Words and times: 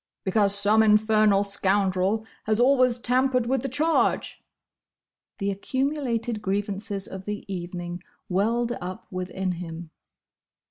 "Because 0.23 0.55
some 0.55 0.81
infernal 0.81 1.43
scoundrel 1.43 2.25
has 2.45 2.59
always 2.59 2.97
tampered 2.97 3.45
with 3.45 3.61
the 3.61 3.69
charge!" 3.69 4.43
The 5.37 5.51
accumulated 5.51 6.41
grievances 6.41 7.05
of 7.07 7.25
the 7.25 7.45
evening 7.47 8.01
welled 8.27 8.71
up 8.81 9.05
within 9.11 9.51
him. 9.51 9.91